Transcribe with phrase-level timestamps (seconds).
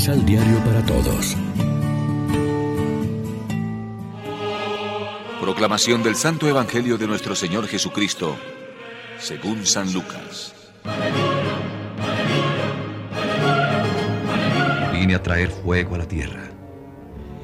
[0.00, 1.36] Misal Diario para Todos.
[5.42, 8.34] Proclamación del Santo Evangelio de nuestro Señor Jesucristo,
[9.18, 10.54] según San Lucas.
[14.90, 16.48] Vine a traer fuego a la tierra,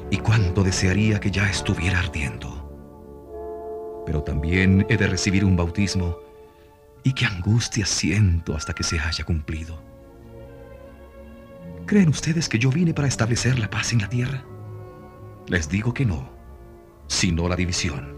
[0.09, 2.73] y cuánto desearía que ya estuviera ardiendo.
[4.03, 6.17] Pero también he de recibir un bautismo,
[7.03, 9.86] y qué angustia siento hasta que se haya cumplido.
[11.87, 14.43] ¿Creen ustedes que yo vine para establecer la paz en la tierra?
[15.47, 16.29] Les digo que no,
[17.07, 18.13] sino la división.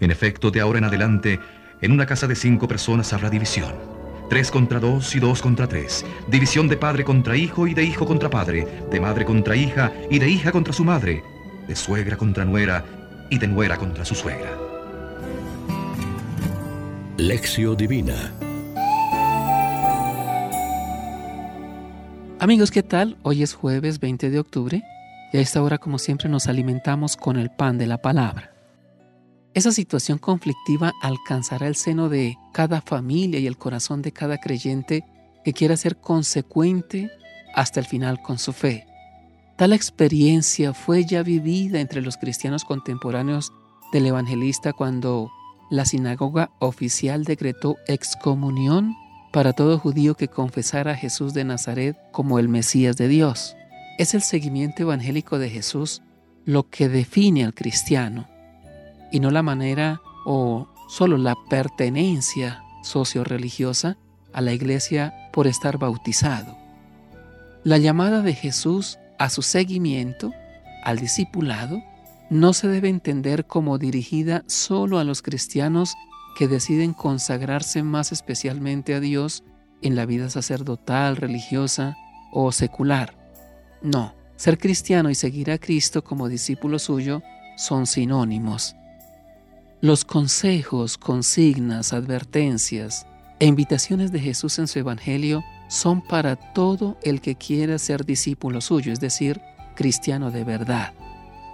[0.00, 1.38] En efecto, de ahora en adelante,
[1.80, 3.72] en una casa de cinco personas habrá división.
[4.28, 6.04] Tres contra dos y dos contra tres.
[6.26, 8.66] División de padre contra hijo y de hijo contra padre.
[8.90, 11.22] De madre contra hija y de hija contra su madre.
[11.68, 12.84] De suegra contra nuera
[13.30, 14.50] y de nuera contra su suegra.
[17.18, 18.32] Lección Divina
[22.44, 23.16] Amigos, ¿qué tal?
[23.22, 24.82] Hoy es jueves 20 de octubre
[25.32, 28.52] y a esta hora, como siempre, nos alimentamos con el pan de la palabra.
[29.54, 35.06] Esa situación conflictiva alcanzará el seno de cada familia y el corazón de cada creyente
[35.42, 37.10] que quiera ser consecuente
[37.54, 38.86] hasta el final con su fe.
[39.56, 43.54] Tal experiencia fue ya vivida entre los cristianos contemporáneos
[43.90, 45.30] del evangelista cuando
[45.70, 48.94] la sinagoga oficial decretó excomunión
[49.34, 53.56] para todo judío que confesara a Jesús de Nazaret como el Mesías de Dios.
[53.98, 56.02] Es el seguimiento evangélico de Jesús
[56.44, 58.28] lo que define al cristiano
[59.10, 63.96] y no la manera o solo la pertenencia socio-religiosa
[64.32, 66.56] a la iglesia por estar bautizado.
[67.64, 70.32] La llamada de Jesús a su seguimiento,
[70.84, 71.82] al discipulado,
[72.30, 75.96] no se debe entender como dirigida solo a los cristianos
[76.34, 79.44] que deciden consagrarse más especialmente a Dios
[79.82, 81.96] en la vida sacerdotal, religiosa
[82.32, 83.16] o secular.
[83.82, 87.22] No, ser cristiano y seguir a Cristo como discípulo suyo
[87.56, 88.74] son sinónimos.
[89.80, 93.06] Los consejos, consignas, advertencias
[93.38, 98.60] e invitaciones de Jesús en su Evangelio son para todo el que quiera ser discípulo
[98.60, 99.40] suyo, es decir,
[99.74, 100.94] cristiano de verdad.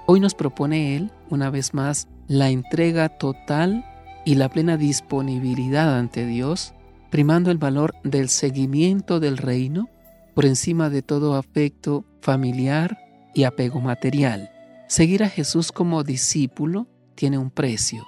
[0.06, 3.84] Hoy nos propone Él, una vez más, la entrega total
[4.24, 6.74] y la plena disponibilidad ante Dios,
[7.10, 9.88] primando el valor del seguimiento del reino
[10.34, 12.98] por encima de todo afecto familiar
[13.34, 14.50] y apego material.
[14.88, 18.04] Seguir a Jesús como discípulo tiene un precio,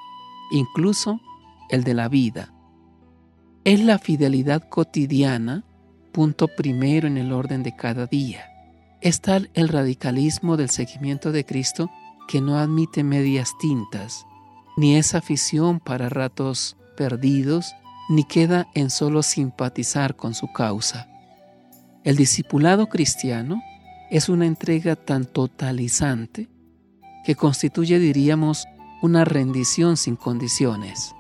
[0.51, 1.21] incluso
[1.71, 2.53] el de la vida.
[3.65, 5.65] Es la fidelidad cotidiana,
[6.13, 8.47] punto primero en el orden de cada día.
[9.01, 11.91] Es tal el radicalismo del seguimiento de Cristo
[12.29, 14.27] que no admite medias tintas,
[14.77, 17.75] ni es afición para ratos perdidos,
[18.09, 21.09] ni queda en solo simpatizar con su causa.
[22.05, 23.63] El discipulado cristiano
[24.11, 26.49] es una entrega tan totalizante
[27.25, 28.67] que constituye, diríamos,
[29.01, 31.15] una rendición sin condiciones.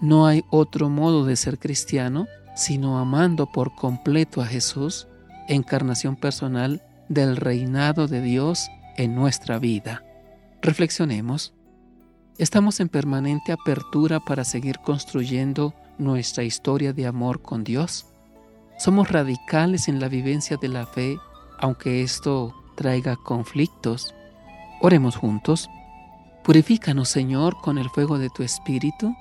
[0.00, 2.26] No hay otro modo de ser cristiano
[2.56, 5.06] sino amando por completo a Jesús,
[5.46, 10.02] encarnación personal del reinado de Dios en nuestra vida.
[10.62, 11.55] Reflexionemos.
[12.38, 18.04] Estamos en permanente apertura para seguir construyendo nuestra historia de amor con Dios.
[18.78, 21.18] Somos radicales en la vivencia de la fe,
[21.58, 24.14] aunque esto traiga conflictos.
[24.82, 25.70] Oremos juntos.
[26.44, 29.16] Purifícanos, Señor, con el fuego de tu Espíritu,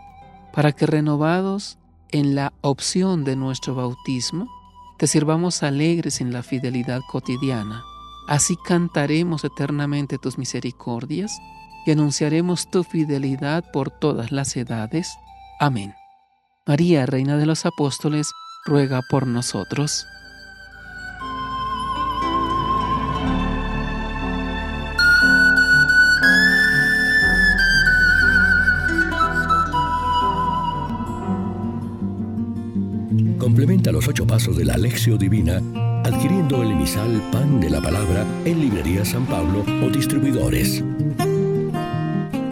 [0.51, 1.77] para que renovados
[2.09, 4.49] en la opción de nuestro bautismo,
[4.97, 7.81] te sirvamos alegres en la fidelidad cotidiana.
[8.27, 11.39] Así cantaremos eternamente tus misericordias
[11.85, 15.17] y anunciaremos tu fidelidad por todas las edades.
[15.59, 15.93] Amén.
[16.65, 18.31] María, Reina de los Apóstoles,
[18.65, 20.05] ruega por nosotros.
[33.37, 35.61] Complementa los ocho pasos de la Alexio Divina
[36.05, 40.83] adquiriendo el emisal Pan de la Palabra en Librería San Pablo o distribuidores.